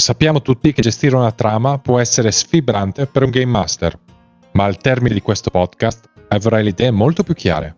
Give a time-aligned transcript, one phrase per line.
[0.00, 3.98] Sappiamo tutti che gestire una trama può essere sfibrante per un game master,
[4.52, 7.76] ma al termine di questo podcast avrai le idee molto più chiare.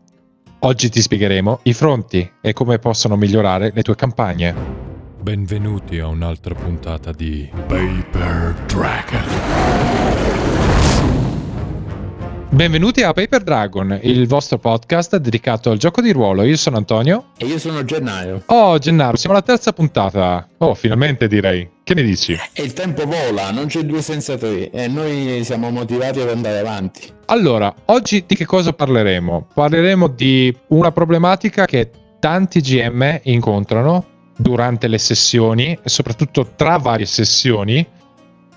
[0.60, 4.54] Oggi ti spiegheremo i fronti e come possono migliorare le tue campagne.
[5.20, 10.81] Benvenuti a un'altra puntata di Paper Dragon.
[12.52, 16.42] Benvenuti a Paper Dragon, il vostro podcast dedicato al gioco di ruolo.
[16.42, 17.30] Io sono Antonio.
[17.38, 18.42] E io sono Gennaro.
[18.44, 20.46] Oh, Gennaro, siamo alla terza puntata.
[20.58, 21.66] Oh, finalmente direi.
[21.82, 22.38] Che ne dici?
[22.52, 26.58] E il tempo vola, non c'è due senza tre e noi siamo motivati ad andare
[26.58, 27.10] avanti.
[27.24, 29.48] Allora, oggi di che cosa parleremo?
[29.54, 31.90] Parleremo di una problematica che
[32.20, 34.04] tanti GM incontrano
[34.36, 37.86] durante le sessioni e soprattutto tra varie sessioni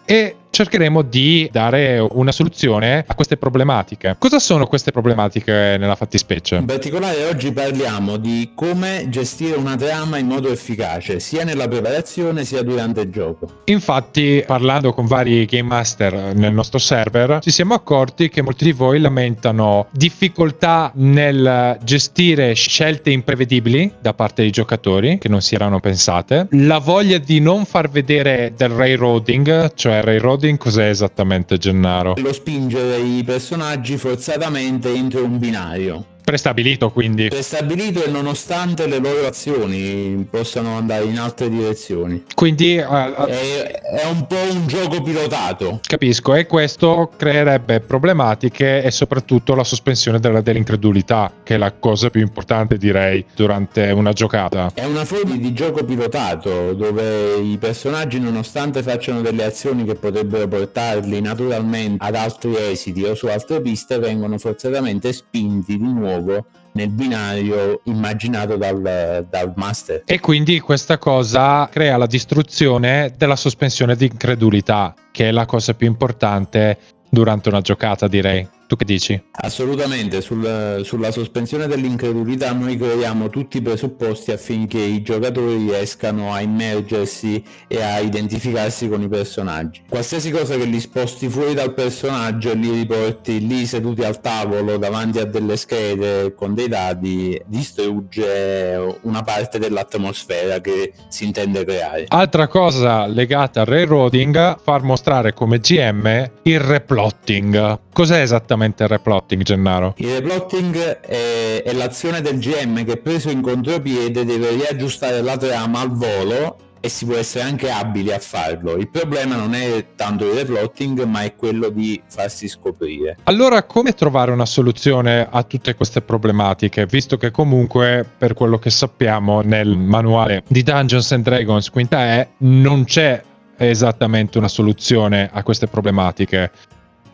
[0.04, 4.16] e cercheremo di dare una soluzione a queste problematiche.
[4.18, 6.56] Cosa sono queste problematiche nella fattispecie?
[6.56, 12.46] In particolare oggi parliamo di come gestire una trama in modo efficace, sia nella preparazione
[12.46, 13.50] sia durante il gioco.
[13.66, 18.72] Infatti, parlando con vari game master nel nostro server, ci siamo accorti che molti di
[18.72, 25.82] voi lamentano difficoltà nel gestire scelte imprevedibili da parte dei giocatori che non si erano
[25.82, 32.14] pensate, la voglia di non far vedere del railroading, cioè railroading loading cos'è esattamente Gennaro?
[32.18, 36.14] Lo spingere i personaggi forzatamente entro un binario.
[36.26, 37.28] Prestabilito quindi.
[37.28, 42.24] Prestabilito e nonostante le loro azioni possano andare in altre direzioni.
[42.34, 45.82] Quindi uh, è, è, un po' un gioco pilotato.
[45.86, 52.10] Capisco e questo creerebbe problematiche e soprattutto la sospensione della, dell'incredulità, che è la cosa
[52.10, 54.72] più importante direi durante una giocata.
[54.74, 60.48] È una forma di gioco pilotato dove i personaggi nonostante facciano delle azioni che potrebbero
[60.48, 66.46] portarli naturalmente ad altri esiti o su altre piste vengono forzatamente spinti di nuovo nuovo
[66.74, 70.04] nel binario immaginato dal, dal, master.
[70.06, 75.74] E quindi questa cosa crea la distruzione della sospensione di incredulità, che è la cosa
[75.74, 76.78] più importante
[77.10, 78.55] durante una giocata, direi.
[78.68, 79.22] Tu che dici?
[79.32, 86.42] Assolutamente, sul, sulla sospensione dell'incredulità noi creiamo tutti i presupposti affinché i giocatori riescano a
[86.42, 89.84] immergersi e a identificarsi con i personaggi.
[89.88, 94.78] Qualsiasi cosa che li sposti fuori dal personaggio e li riporti lì seduti al tavolo
[94.78, 102.06] davanti a delle schede con dei dadi distrugge una parte dell'atmosfera che si intende creare.
[102.08, 107.80] Altra cosa legata al railroading, far mostrare come GM il replotting.
[107.94, 108.55] Cos'è esattamente?
[108.56, 109.94] Esattamente il replotting, Gennaro?
[109.98, 115.82] Il replotting è, è l'azione del GM che preso in contropiede deve riaggiustare la trama
[115.82, 118.76] al volo e si può essere anche abili a farlo.
[118.76, 123.18] Il problema non è tanto il replotting, ma è quello di farsi scoprire.
[123.24, 126.86] Allora, come trovare una soluzione a tutte queste problematiche?
[126.86, 132.30] Visto che comunque, per quello che sappiamo, nel manuale di Dungeons and Dragons quinta E
[132.40, 133.20] non c'è
[133.58, 136.52] esattamente una soluzione a queste problematiche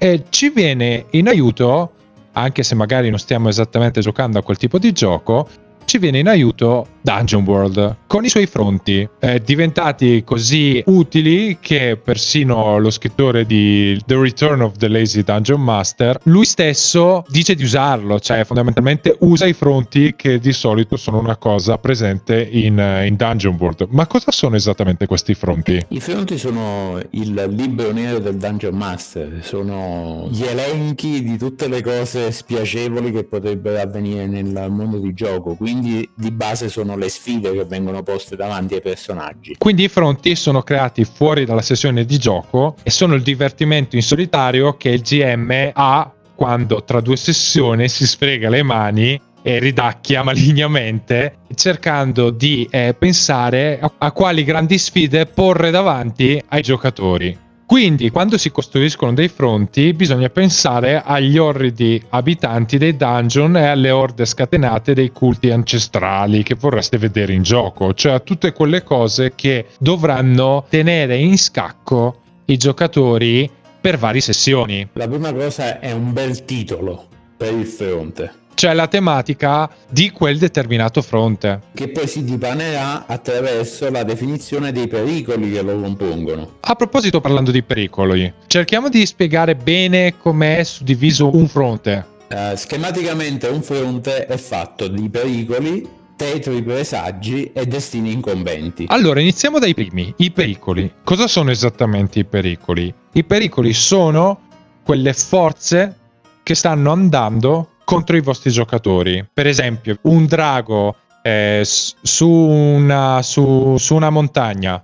[0.04, 1.92] e ci viene in aiuto,
[2.32, 5.48] anche se magari non stiamo esattamente giocando a quel tipo di gioco,
[5.86, 12.00] ci viene in aiuto Dungeon World con i suoi fronti, eh, diventati così utili che
[12.02, 17.64] persino lo scrittore di The Return of the Lazy Dungeon Master, lui stesso dice di
[17.64, 23.16] usarlo, cioè fondamentalmente usa i fronti che di solito sono una cosa presente in, in
[23.16, 23.88] Dungeon World.
[23.92, 25.84] Ma cosa sono esattamente questi fronti?
[25.88, 31.82] I fronti sono il libro nero del Dungeon Master, sono gli elenchi di tutte le
[31.82, 37.52] cose spiacevoli che potrebbero avvenire nel mondo di gioco, quindi di base sono le sfide
[37.52, 39.56] che vengono poste davanti ai personaggi.
[39.58, 44.04] Quindi i fronti sono creati fuori dalla sessione di gioco e sono il divertimento in
[44.04, 50.24] solitario che il GM ha quando tra due sessioni si sfrega le mani e ridacchia
[50.24, 57.50] malignamente cercando di eh, pensare a, a quali grandi sfide porre davanti ai giocatori.
[57.72, 63.92] Quindi, quando si costruiscono dei fronti, bisogna pensare agli orridi abitanti dei dungeon e alle
[63.92, 69.32] orde scatenate dei culti ancestrali che vorreste vedere in gioco, cioè a tutte quelle cose
[69.36, 74.90] che dovranno tenere in scacco i giocatori per varie sessioni.
[74.92, 77.06] La prima cosa è un bel titolo
[77.38, 81.62] per il fronte cioè la tematica di quel determinato fronte.
[81.74, 86.58] Che poi si dipanerà attraverso la definizione dei pericoli che lo compongono.
[86.62, 92.06] A proposito, parlando di pericoli, cerchiamo di spiegare bene com'è suddiviso un fronte.
[92.30, 98.86] Uh, schematicamente un fronte è fatto di pericoli tetri presagi e destini incombenti.
[98.90, 100.94] Allora, iniziamo dai primi, i pericoli.
[101.04, 102.94] Cosa sono esattamente i pericoli?
[103.14, 104.40] I pericoli sono
[104.84, 105.98] quelle forze
[106.44, 109.28] che stanno andando contro i vostri giocatori.
[109.34, 114.82] Per esempio, un drago eh, su, una, su, su una montagna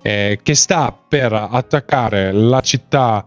[0.00, 3.26] eh, che sta per attaccare la città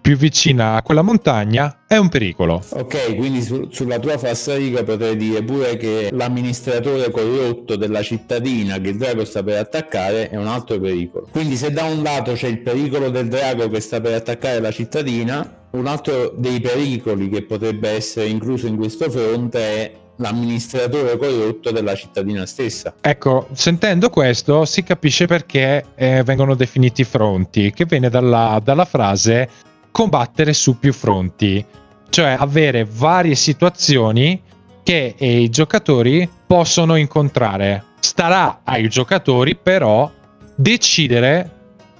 [0.00, 2.60] più vicina a quella montagna è un pericolo.
[2.70, 8.88] Ok, quindi su, sulla tua falsariga potrei dire pure che l'amministratore corrotto della cittadina che
[8.88, 11.28] il drago sta per attaccare è un altro pericolo.
[11.30, 14.72] Quindi se da un lato c'è il pericolo del drago che sta per attaccare la
[14.72, 21.70] cittadina, un altro dei pericoli che potrebbe essere incluso in questo fronte è l'amministratore corrotto
[21.70, 22.94] della cittadina stessa.
[23.00, 29.48] Ecco, sentendo questo si capisce perché eh, vengono definiti fronti, che viene dalla, dalla frase
[29.90, 31.64] combattere su più fronti,
[32.08, 34.40] cioè avere varie situazioni
[34.82, 37.84] che i giocatori possono incontrare.
[38.00, 40.10] Starà ai giocatori però
[40.54, 41.50] decidere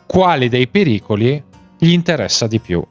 [0.06, 1.42] quali dei pericoli
[1.78, 2.82] gli interessa di più.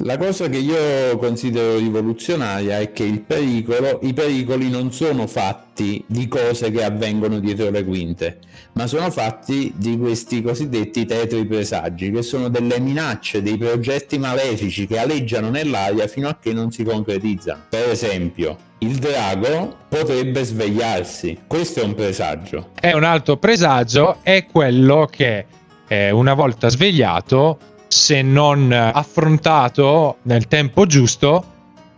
[0.00, 6.04] La cosa che io considero rivoluzionaria è che il pericolo, i pericoli non sono fatti
[6.06, 8.38] di cose che avvengono dietro le quinte,
[8.72, 14.86] ma sono fatti di questi cosiddetti tetri presagi, che sono delle minacce, dei progetti malefici
[14.86, 17.62] che aleggiano nell'aria fino a che non si concretizzano.
[17.70, 22.72] Per esempio, il drago potrebbe svegliarsi, questo è un presagio.
[22.78, 25.46] È un altro presagio, è quello che
[25.88, 31.42] eh, una volta svegliato se non affrontato nel tempo giusto,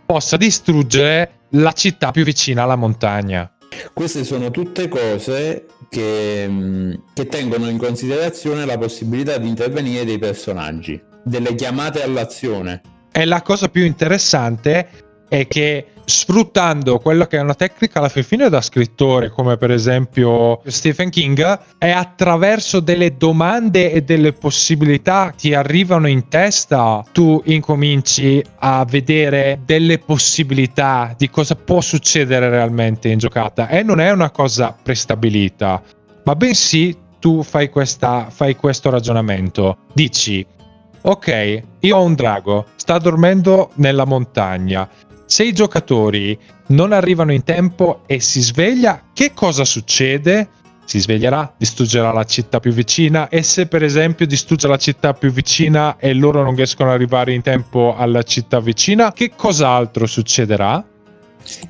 [0.05, 3.51] possa distruggere la città più vicina alla montagna.
[3.93, 10.17] Queste sono tutte cose che, mm, che tengono in considerazione la possibilità di intervenire dei
[10.17, 12.81] personaggi, delle chiamate all'azione.
[13.11, 18.49] E la cosa più interessante è che sfruttando quella che è una tecnica alla fine
[18.49, 25.53] da scrittore, come per esempio Stephen King, è attraverso delle domande e delle possibilità ti
[25.53, 33.19] arrivano in testa, tu incominci a vedere delle possibilità di cosa può succedere realmente in
[33.19, 35.81] giocata e non è una cosa prestabilita,
[36.23, 39.77] ma bensì tu fai, questa, fai questo ragionamento.
[39.93, 40.43] Dici,
[41.01, 44.89] ok, io ho un drago, sta dormendo nella montagna
[45.29, 46.35] se i giocatori
[46.69, 50.49] non arrivano in tempo e si sveglia, che cosa succede?
[50.85, 55.29] Si sveglierà, distruggerà la città più vicina e se per esempio distrugge la città più
[55.31, 60.83] vicina e loro non riescono ad arrivare in tempo alla città vicina, che cos'altro succederà?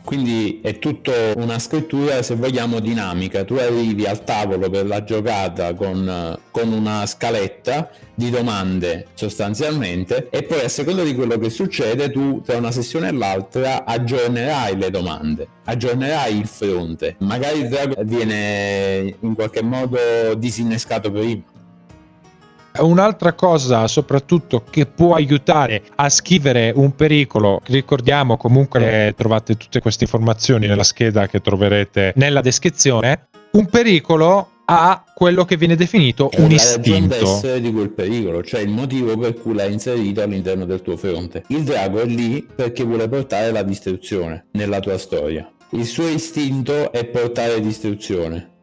[0.04, 3.44] Quindi è tutto una scrittura, se vogliamo, dinamica.
[3.44, 10.44] Tu arrivi al tavolo per la giocata con, con, una scaletta di domande sostanzialmente e
[10.44, 14.90] poi a seconda di quello che succede tu tra una sessione e l'altra aggiornerai le
[14.90, 17.16] domande, aggiornerai il fronte.
[17.20, 19.98] Magari il drago viene in qualche modo
[20.36, 21.58] disinnescato prima
[22.78, 29.82] Un'altra cosa soprattutto che può aiutare a scrivere un pericolo, ricordiamo comunque eh, trovate tutte
[29.82, 36.30] queste informazioni nella scheda che troverete nella descrizione, un pericolo ha quello che viene definito
[36.38, 40.96] un istinto di quel pericolo, cioè il motivo per cui l'hai inserito all'interno del tuo
[40.96, 41.44] fronte.
[41.48, 45.52] Il drago è lì perché vuole portare la distruzione nella tua storia.
[45.72, 48.58] Il suo istinto è portare distruzione.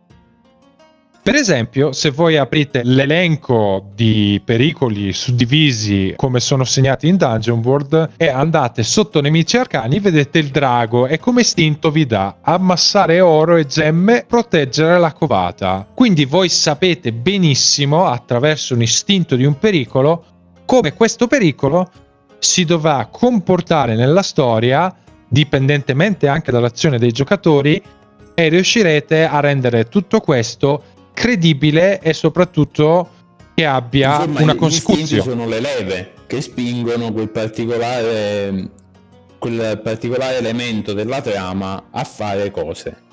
[1.26, 8.10] Per esempio, se voi aprite l'elenco di pericoli suddivisi come sono segnati in Dungeon World
[8.16, 13.56] e andate sotto nemici arcani, vedete il drago e come istinto vi dà ammassare oro
[13.56, 15.84] e gemme, proteggere la covata.
[15.92, 20.24] Quindi voi sapete benissimo, attraverso un istinto di un pericolo,
[20.64, 21.90] come questo pericolo
[22.38, 24.94] si dovrà comportare nella storia,
[25.28, 27.82] dipendentemente anche dall'azione dei giocatori,
[28.38, 33.08] e riuscirete a rendere tutto questo credibile e soprattutto
[33.54, 35.22] che abbia Insomma, una consecuzione.
[35.22, 38.68] sono le leve che spingono quel particolare,
[39.38, 43.04] quel particolare elemento della trama a fare cose.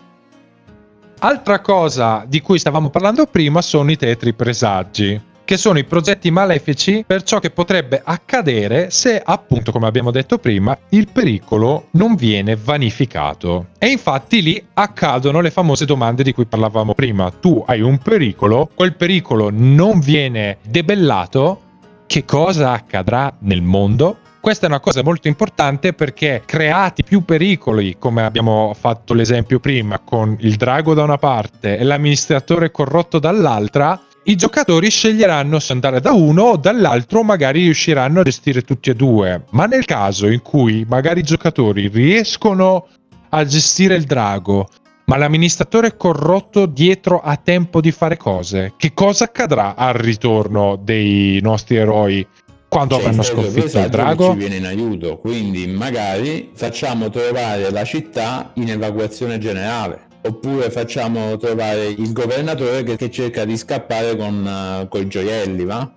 [1.20, 6.32] Altra cosa di cui stavamo parlando prima sono i tetri presagi che sono i progetti
[6.32, 12.16] malefici per ciò che potrebbe accadere se, appunto, come abbiamo detto prima, il pericolo non
[12.16, 13.68] viene vanificato.
[13.78, 17.32] E infatti lì accadono le famose domande di cui parlavamo prima.
[17.32, 21.62] Tu hai un pericolo, quel pericolo non viene debellato,
[22.06, 24.18] che cosa accadrà nel mondo?
[24.44, 30.00] Questa è una cosa molto importante perché creati più pericoli, come abbiamo fatto l'esempio prima,
[30.00, 36.00] con il drago da una parte e l'amministratore corrotto dall'altra, i giocatori sceglieranno se andare
[36.00, 39.44] da uno o dall'altro, magari riusciranno a gestire tutti e due.
[39.52, 42.88] Ma nel caso in cui magari i giocatori riescono
[43.30, 44.70] a gestire il drago,
[45.06, 50.80] ma l'amministratore è corrotto dietro ha tempo di fare cose, che cosa accadrà al ritorno
[50.82, 52.26] dei nostri eroi
[52.70, 54.32] quando cioè, avranno sconfitto il drago?
[54.32, 61.38] Ci viene in aiuto, quindi magari facciamo trovare la città in evacuazione generale oppure facciamo
[61.38, 65.92] trovare il governatore che, che cerca di scappare con, uh, i gioielli, va?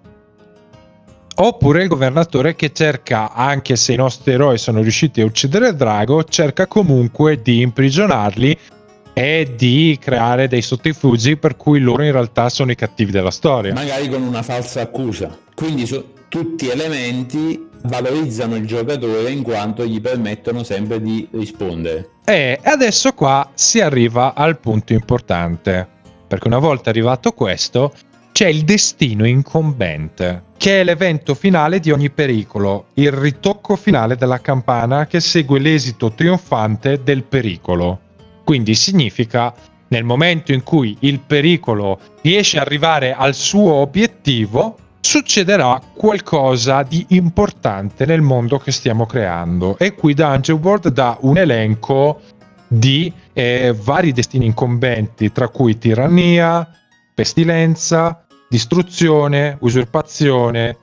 [1.38, 5.76] Oppure il governatore che cerca, anche se i nostri eroi sono riusciti a uccidere il
[5.76, 8.59] drago, cerca comunque di imprigionarli
[9.12, 13.75] e di creare dei sotterfugi per cui loro in realtà sono i cattivi della storia.
[13.75, 15.37] Magari con una falsa accusa.
[15.54, 22.11] Quindi so, tutti elementi valorizzano il giocatore in quanto gli permettono sempre di rispondere.
[22.25, 25.87] E adesso qua si arriva al punto importante,
[26.26, 27.92] perché una volta arrivato questo
[28.33, 34.40] c'è il destino incombente, che è l'evento finale di ogni pericolo, il ritocco finale della
[34.40, 38.00] campana che segue l'esito trionfante del pericolo.
[38.45, 39.54] Quindi significa
[39.88, 44.76] nel momento in cui il pericolo riesce ad arrivare al suo obiettivo,
[45.07, 49.79] succederà qualcosa di importante nel mondo che stiamo creando.
[49.79, 52.21] E qui Dungeon World dà un elenco
[52.67, 56.69] di eh, vari destini incombenti, tra cui tirannia,
[57.15, 60.77] pestilenza, distruzione, usurpazione,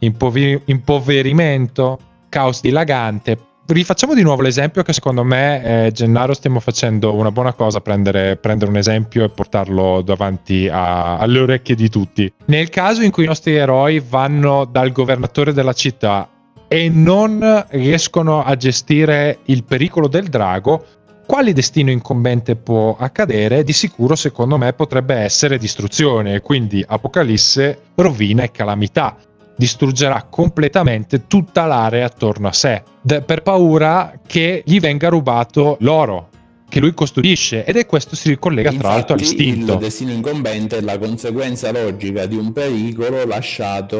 [0.00, 7.14] impover- impoverimento, caos dilagante, rifacciamo di nuovo l'esempio che secondo me, eh, Gennaro, stiamo facendo
[7.14, 12.32] una buona cosa, prendere, prendere un esempio e portarlo davanti a, alle orecchie di tutti.
[12.46, 16.28] Nel caso in cui i nostri eroi vanno dal governatore della città
[16.66, 20.84] e non riescono a gestire il pericolo del drago,
[21.26, 23.62] quale destino incombente può accadere?
[23.64, 29.14] Di sicuro, secondo me, potrebbe essere distruzione, quindi apocalisse, rovina e calamità
[29.58, 36.28] distruggerà completamente tutta l'area attorno a sé, d- per paura che gli venga rubato l'oro
[36.68, 39.72] che lui custodisce ed è questo si ricollega Infatti, tra l'altro all'istinto.
[39.72, 43.98] Il destino incombente è la conseguenza logica di un pericolo lasciato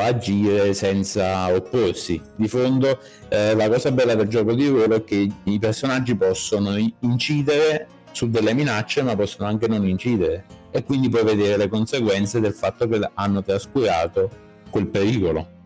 [0.00, 2.20] agire senza opporsi.
[2.36, 6.76] Di fondo eh, la cosa bella del gioco di ruolo è che i personaggi possono
[7.00, 12.40] incidere su delle minacce ma possono anche non incidere e quindi puoi vedere le conseguenze
[12.40, 15.60] del fatto che hanno trascurato quel pericolo.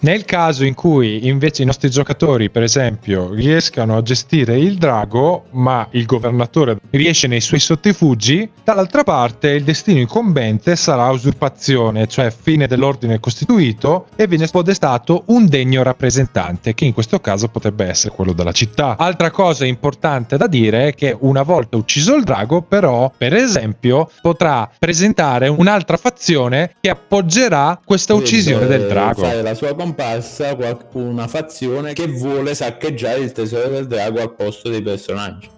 [0.00, 5.46] Nel caso in cui invece i nostri giocatori, per esempio, riescano a gestire il drago,
[5.50, 12.30] ma il governatore riesce nei suoi sotterfugi, dall'altra parte il destino incombente sarà usurpazione, cioè
[12.30, 18.14] fine dell'ordine costituito, e viene spodestato un degno rappresentante, che in questo caso potrebbe essere
[18.14, 18.96] quello della città.
[18.98, 24.08] Altra cosa importante da dire è che una volta ucciso il drago, però, per esempio,
[24.22, 29.22] potrà presentare un'altra fazione che appoggerà questa uccisione del drago.
[29.42, 30.56] La sua scomparsa
[30.92, 35.57] una fazione che vuole saccheggiare il tesoro del drago al posto dei personaggi.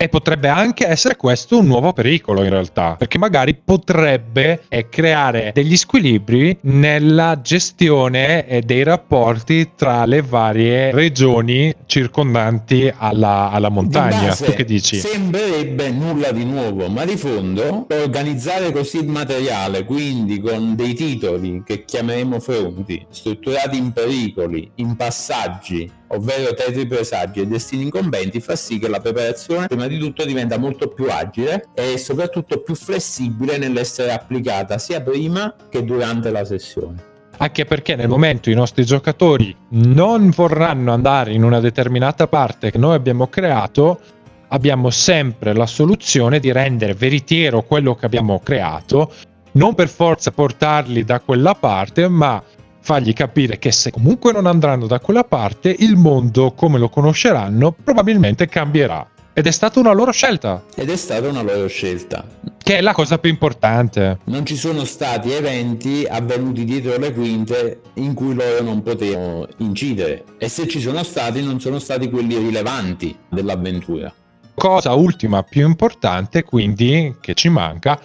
[0.00, 5.50] E potrebbe anche essere questo un nuovo pericolo in realtà, perché magari potrebbe eh, creare
[5.52, 14.32] degli squilibri nella gestione eh, dei rapporti tra le varie regioni circondanti alla, alla montagna.
[14.36, 14.98] Tu che dici?
[14.98, 21.64] Sembrerebbe nulla di nuovo, ma di fondo organizzare così il materiale, quindi con dei titoli
[21.66, 28.56] che chiameremo fronti, strutturati in pericoli, in passaggi, ovvero tetri presagi e destini incombenti, fa
[28.56, 33.58] sì che la preparazione prima di tutto diventa molto più agile e soprattutto più flessibile
[33.58, 37.06] nell'essere applicata sia prima che durante la sessione.
[37.40, 42.78] Anche perché nel momento i nostri giocatori non vorranno andare in una determinata parte che
[42.78, 44.00] noi abbiamo creato,
[44.48, 49.12] abbiamo sempre la soluzione di rendere veritiero quello che abbiamo creato,
[49.52, 52.42] non per forza portarli da quella parte, ma
[52.80, 57.72] fargli capire che se comunque non andranno da quella parte, il mondo come lo conosceranno
[57.72, 59.06] probabilmente cambierà.
[59.38, 60.64] Ed è stata una loro scelta.
[60.74, 62.26] Ed è stata una loro scelta.
[62.60, 64.18] Che è la cosa più importante.
[64.24, 70.24] Non ci sono stati eventi avvenuti dietro le quinte in cui loro non potevano incidere.
[70.38, 74.12] E se ci sono stati, non sono stati quelli rilevanti dell'avventura.
[74.54, 78.00] Cosa ultima più importante, quindi, che ci manca,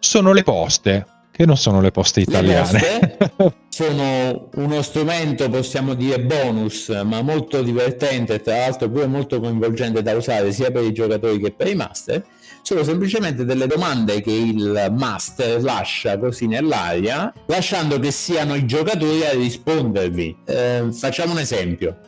[0.00, 1.06] sono le poste
[1.42, 2.80] che non sono le poste italiane.
[2.80, 10.02] Le sono uno strumento, possiamo dire bonus, ma molto divertente tra l'altro pure molto coinvolgente
[10.02, 12.24] da usare sia per i giocatori che per i master.
[12.62, 19.24] Sono semplicemente delle domande che il master lascia così nell'aria, lasciando che siano i giocatori
[19.26, 20.36] a rispondervi.
[20.46, 21.98] Eh, facciamo un esempio,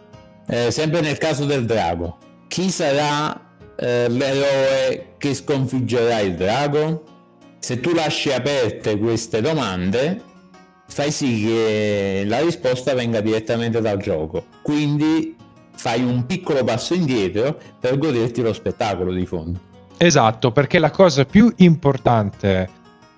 [0.47, 2.19] eh, sempre nel caso del drago.
[2.47, 7.14] Chi sarà eh, l'eroe che sconfiggerà il drago?
[7.65, 10.21] Se tu lasci aperte queste domande
[10.87, 14.45] fai sì che la risposta venga direttamente dal gioco.
[14.61, 15.35] Quindi
[15.75, 19.59] fai un piccolo passo indietro per goderti lo spettacolo di fondo.
[19.97, 22.69] Esatto perché la cosa più importante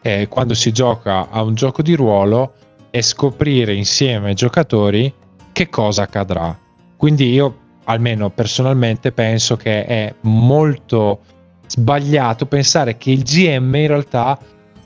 [0.01, 2.53] è quando si gioca a un gioco di ruolo
[2.91, 5.13] è scoprire insieme ai giocatori
[5.51, 6.57] che cosa accadrà.
[6.97, 11.19] Quindi io almeno personalmente penso che è molto
[11.67, 14.39] sbagliato pensare che il GM in realtà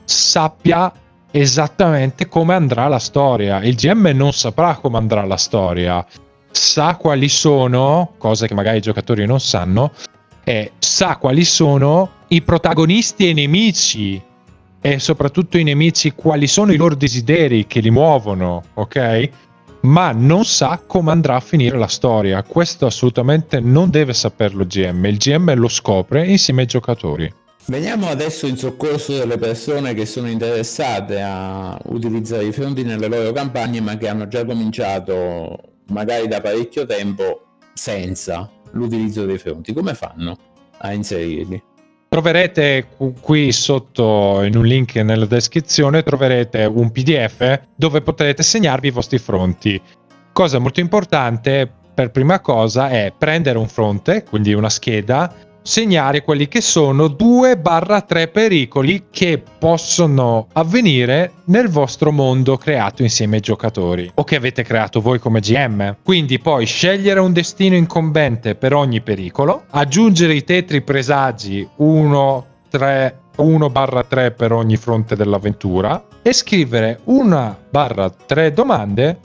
[0.03, 0.91] sappia
[1.31, 3.63] esattamente come andrà la storia.
[3.63, 6.05] Il GM non saprà come andrà la storia,
[6.51, 9.91] sa quali sono, cose che magari i giocatori non sanno,
[10.43, 14.21] e sa quali sono i protagonisti e i nemici
[14.81, 19.29] e soprattutto i nemici quali sono i loro desideri che li muovono, ok?
[19.81, 22.43] Ma non sa come andrà a finire la storia.
[22.43, 25.05] Questo assolutamente non deve saperlo il GM.
[25.05, 27.33] Il GM lo scopre insieme ai giocatori.
[27.65, 33.31] Veniamo adesso in soccorso delle persone che sono interessate a utilizzare i fronti nelle loro
[33.31, 35.57] campagne ma che hanno già cominciato
[35.87, 39.73] magari da parecchio tempo senza l'utilizzo dei fronti.
[39.73, 40.37] Come fanno
[40.79, 41.69] a inserirli?
[42.13, 42.87] Troverete
[43.21, 49.17] qui sotto in un link nella descrizione troverete un PDF dove potrete segnarvi i vostri
[49.17, 49.81] fronti.
[50.33, 56.47] Cosa molto importante per prima cosa è prendere un fronte, quindi una scheda, segnare quelli
[56.47, 64.23] che sono 2-3 pericoli che possono avvenire nel vostro mondo creato insieme ai giocatori o
[64.23, 65.97] che avete creato voi come GM.
[66.03, 73.19] Quindi poi scegliere un destino incombente per ogni pericolo, aggiungere i tetri presagi 1 3
[73.37, 79.19] 1-3 per ogni fronte dell'avventura e scrivere 1-3 domande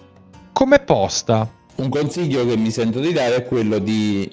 [0.52, 1.48] come posta.
[1.76, 4.30] Un consiglio che mi sento di dare è quello di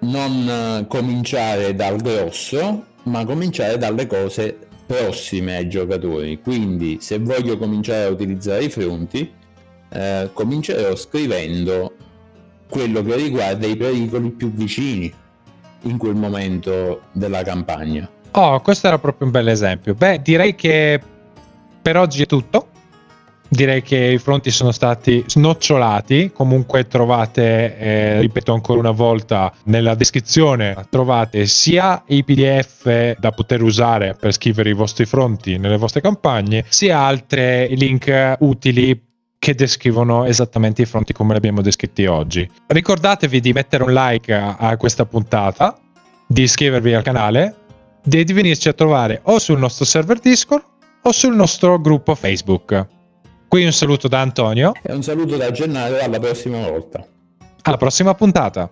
[0.00, 6.40] non eh, cominciare dal grosso, ma cominciare dalle cose prossime ai giocatori.
[6.40, 9.30] Quindi, se voglio cominciare a utilizzare i fronti,
[9.90, 11.94] eh, comincerò scrivendo
[12.68, 15.12] quello che riguarda i pericoli più vicini
[15.82, 18.08] in quel momento della campagna.
[18.32, 19.94] Oh, questo era proprio un bel esempio.
[19.94, 21.00] Beh, direi che
[21.80, 22.68] per oggi è tutto
[23.48, 26.30] direi che i fronti sono stati snocciolati.
[26.32, 33.62] Comunque trovate, eh, ripeto ancora una volta, nella descrizione trovate sia i PDF da poter
[33.62, 39.06] usare per scrivere i vostri fronti nelle vostre campagne, sia altri link utili
[39.38, 42.48] che descrivono esattamente i fronti come li abbiamo descritti oggi.
[42.66, 45.78] Ricordatevi di mettere un like a, questa puntata,
[46.26, 47.54] di iscrivervi al canale,
[48.02, 50.64] di venirci a trovare o sul nostro server Discord
[51.02, 52.96] o sul nostro gruppo Facebook.
[53.48, 54.72] Qui un saluto da Antonio.
[54.82, 57.02] E un saluto da Gennaro, alla prossima volta.
[57.62, 58.70] Alla prossima puntata.